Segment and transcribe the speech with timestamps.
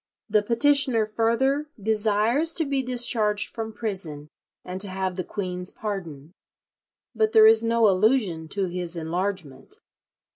[0.27, 4.29] The petitioner further "desires to be discharged from prison,
[4.65, 6.33] and to have the queen's pardon,"
[7.13, 9.75] but there is no allusion to his enlargement.